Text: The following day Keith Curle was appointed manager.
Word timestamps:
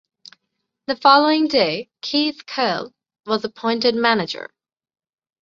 The 0.87 0.95
following 0.95 1.47
day 1.47 1.91
Keith 2.01 2.47
Curle 2.47 2.91
was 3.27 3.43
appointed 3.45 3.93
manager. 3.93 4.49